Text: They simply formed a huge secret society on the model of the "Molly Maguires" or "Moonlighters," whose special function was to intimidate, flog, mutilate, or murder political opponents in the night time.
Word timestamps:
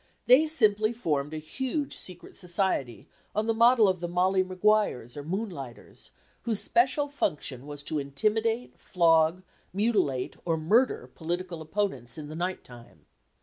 They 0.25 0.47
simply 0.47 0.93
formed 0.93 1.31
a 1.31 1.37
huge 1.37 1.95
secret 1.95 2.35
society 2.35 3.07
on 3.35 3.45
the 3.45 3.53
model 3.53 3.87
of 3.87 3.99
the 3.99 4.07
"Molly 4.07 4.41
Maguires" 4.41 5.15
or 5.15 5.21
"Moonlighters," 5.23 6.09
whose 6.41 6.59
special 6.59 7.07
function 7.07 7.67
was 7.67 7.83
to 7.83 7.99
intimidate, 7.99 8.79
flog, 8.79 9.43
mutilate, 9.71 10.37
or 10.43 10.57
murder 10.57 11.11
political 11.13 11.61
opponents 11.61 12.17
in 12.17 12.29
the 12.29 12.35
night 12.35 12.63
time. 12.63 13.05